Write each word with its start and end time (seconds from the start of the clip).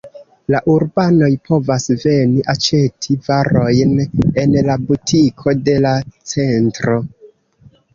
La 0.53 0.61
urbanoj 0.75 1.29
povas 1.49 1.85
veni 2.05 2.47
aĉeti 2.55 3.19
varojn 3.29 3.95
en 4.03 4.61
la 4.73 4.81
butiko 4.91 5.59
de 5.71 5.81
la 5.89 5.97
centro. 6.37 7.03